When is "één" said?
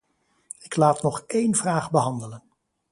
1.27-1.55